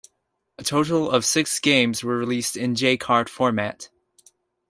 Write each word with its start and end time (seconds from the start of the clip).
A 0.57 0.63
total 0.63 1.11
of 1.11 1.23
six 1.23 1.59
games 1.59 2.03
were 2.03 2.17
released 2.17 2.57
in 2.57 2.73
J-Cart 2.73 3.29
format. 3.29 3.89